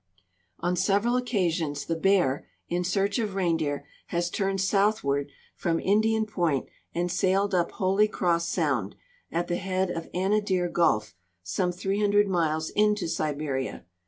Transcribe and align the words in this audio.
On 0.61 0.75
several 0.75 1.15
occasions 1.15 1.85
the 1.85 1.95
Bear, 1.95 2.47
in 2.67 2.83
search 2.83 3.19
of 3.19 3.35
reindeer, 3.35 3.85
has 4.07 4.31
turned 4.31 4.59
southward 4.59 5.29
from 5.55 5.79
Indian 5.79 6.25
point 6.25 6.65
and 6.91 7.11
sailed 7.11 7.53
up 7.53 7.73
Holy 7.73 8.07
Cross 8.07 8.49
sound, 8.49 8.95
at 9.31 9.47
the 9.47 9.57
head 9.57 9.91
of 9.91 10.11
Anadir 10.11 10.69
gulf, 10.73 11.13
some 11.43 11.71
300 11.71 12.27
miles 12.27 12.71
into 12.71 13.07
Siberia. 13.07 13.85